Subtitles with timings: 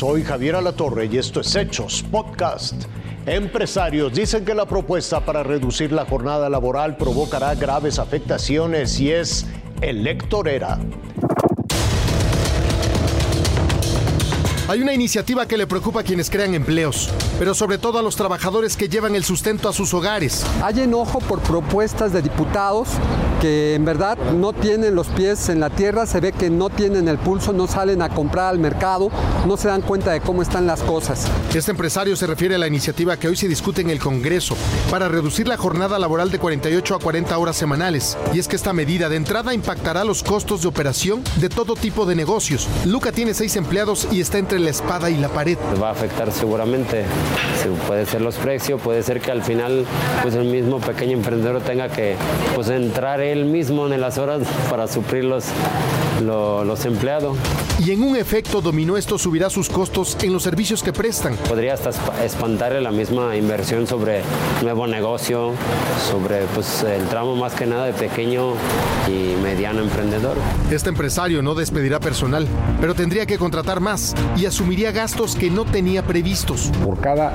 [0.00, 2.86] Soy Javier Alatorre y esto es Hechos Podcast.
[3.26, 9.46] Empresarios dicen que la propuesta para reducir la jornada laboral provocará graves afectaciones y es
[9.82, 10.78] electorera.
[14.70, 17.10] Hay una iniciativa que le preocupa a quienes crean empleos,
[17.40, 20.46] pero sobre todo a los trabajadores que llevan el sustento a sus hogares.
[20.62, 22.86] Hay enojo por propuestas de diputados
[23.40, 27.08] que en verdad no tienen los pies en la tierra, se ve que no tienen
[27.08, 29.10] el pulso, no salen a comprar al mercado,
[29.44, 31.26] no se dan cuenta de cómo están las cosas.
[31.52, 34.56] Este empresario se refiere a la iniciativa que hoy se discute en el Congreso
[34.90, 38.16] para reducir la jornada laboral de 48 a 40 horas semanales.
[38.34, 42.06] Y es que esta medida de entrada impactará los costos de operación de todo tipo
[42.06, 42.68] de negocios.
[42.84, 45.58] Luca tiene seis empleados y está entre la espada y la pared.
[45.82, 47.04] Va a afectar seguramente,
[47.86, 49.84] puede ser los precios, puede ser que al final
[50.22, 52.16] pues el mismo pequeño emprendedor tenga que
[52.54, 55.44] pues entrar él mismo en las horas para suplir los,
[56.20, 57.36] los, empleados.
[57.78, 61.34] Y en un efecto dominó esto subirá sus costos en los servicios que prestan.
[61.48, 61.90] Podría hasta
[62.22, 64.22] espantar la misma inversión sobre
[64.62, 65.52] nuevo negocio,
[66.10, 68.52] sobre pues, el tramo más que nada de pequeño
[69.08, 70.36] y mediano emprendedor.
[70.70, 72.46] Este empresario no despedirá personal,
[72.80, 76.72] pero tendría que contratar más y asumiría gastos que no tenía previstos.
[76.84, 77.32] Por cada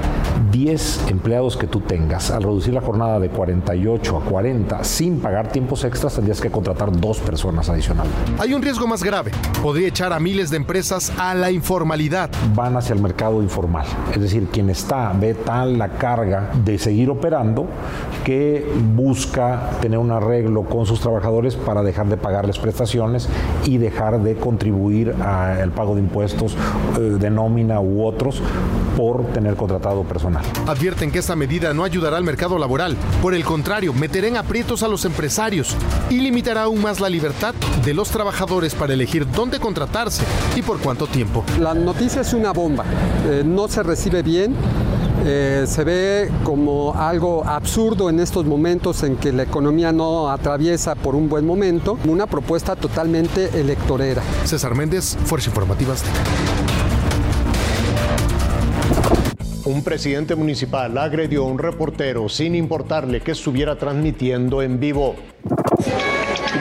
[0.52, 5.50] 10 empleados que tú tengas, al reducir la jornada de 48 a 40 sin pagar
[5.50, 8.12] tiempos extras, tendrías que contratar dos personas adicionales.
[8.38, 9.32] Hay un riesgo más grave.
[9.64, 12.30] Podría echar a miles de empresas a la informalidad.
[12.54, 13.86] Van hacia el mercado informal.
[14.14, 17.66] Es decir, quien está, ve tal la carga de seguir operando
[18.26, 23.30] que busca tener un arreglo con sus trabajadores para dejar de pagarles prestaciones
[23.66, 26.58] y dejar de contribuir al pago de impuestos
[26.98, 28.42] eh, de nómina u otros
[28.96, 30.44] por tener contratado personal.
[30.68, 32.96] Advierten que esta medida no ayudará al mercado laboral.
[33.22, 35.76] Por el contrario, meterá en aprietos a los empresarios
[36.10, 40.24] y limitará aún más la libertad de los trabajadores para elegir dónde contratarse
[40.56, 41.44] y por cuánto tiempo.
[41.60, 42.86] La noticia es una bomba.
[43.28, 44.56] Eh, no se recibe bien.
[45.28, 50.94] Eh, se ve como algo absurdo en estos momentos en que la economía no atraviesa
[50.94, 54.22] por un buen momento, una propuesta totalmente electorera.
[54.44, 56.20] César Méndez, Fuerza Informativa Azteca.
[59.66, 65.16] Un presidente municipal agredió a un reportero sin importarle que estuviera transmitiendo en vivo.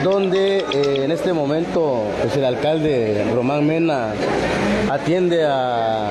[0.03, 4.07] Donde eh, en este momento pues, el alcalde Román Mena
[4.89, 6.09] atiende a,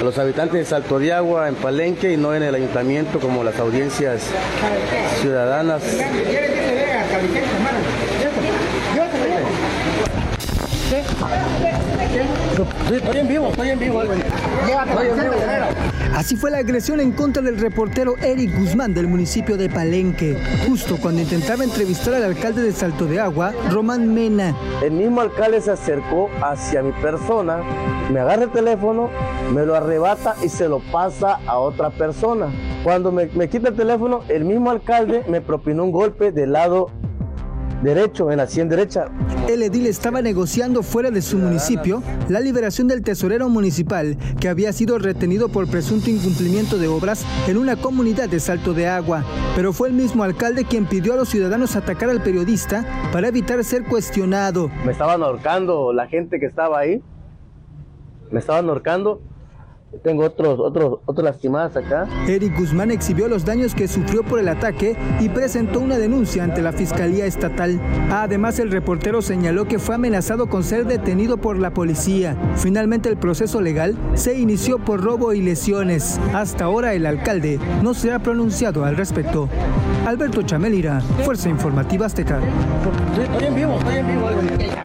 [0.00, 3.58] los habitantes de Salto de Agua en Palenque y no en el ayuntamiento como las
[3.58, 4.22] audiencias
[5.20, 5.82] ciudadanas.
[12.92, 14.02] Estoy en vivo, estoy en vivo.
[16.14, 20.36] Así fue la agresión en contra del reportero Eric Guzmán del municipio de Palenque,
[20.68, 24.54] justo cuando intentaba entrevistar al alcalde de Salto de Agua, Román Mena.
[24.82, 27.62] El mismo alcalde se acercó hacia mi persona,
[28.10, 29.10] me agarra el teléfono,
[29.52, 32.48] me lo arrebata y se lo pasa a otra persona.
[32.84, 36.90] Cuando me, me quita el teléfono, el mismo alcalde me propinó un golpe del lado
[37.82, 39.06] derecho, en la 100 derecha.
[39.48, 44.72] El edil estaba negociando fuera de su municipio la liberación del tesorero municipal que había
[44.72, 49.24] sido retenido por presunto incumplimiento de obras en una comunidad de Salto de Agua.
[49.56, 53.62] Pero fue el mismo alcalde quien pidió a los ciudadanos atacar al periodista para evitar
[53.64, 54.70] ser cuestionado.
[54.84, 57.02] Me estaban ahorcando la gente que estaba ahí.
[58.30, 59.20] Me estaban ahorcando
[60.02, 62.08] tengo otros, otros, otros lastimadas acá.
[62.26, 66.62] Eric Guzmán exhibió los daños que sufrió por el ataque y presentó una denuncia ante
[66.62, 67.80] la Fiscalía Estatal.
[68.10, 72.36] Además, el reportero señaló que fue amenazado con ser detenido por la policía.
[72.56, 76.20] Finalmente, el proceso legal se inició por robo y lesiones.
[76.34, 79.48] Hasta ahora, el alcalde no se ha pronunciado al respecto.
[80.06, 82.40] Alberto Chamelira, Fuerza Informativa Azteca.
[83.20, 84.82] Estoy en vivo, estoy en vivo.